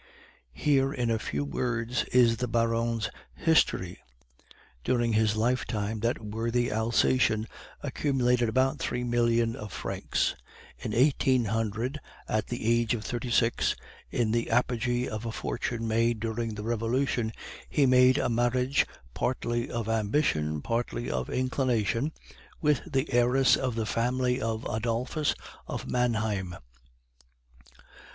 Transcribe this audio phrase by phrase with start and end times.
[0.55, 3.99] "Here in a few words is the Baron's history.
[4.83, 7.45] During his lifetime that worthy Alsacien
[7.83, 10.33] accumulated about three millions of francs.
[10.79, 13.75] In 1800, at the age of thirty six,
[14.09, 17.31] in the apogee of a fortune made during the Revolution,
[17.69, 22.11] he made a marriage partly of ambition, partly of inclination,
[22.59, 25.35] with the heiress of the family of Adolphus
[25.67, 26.55] of Manheim.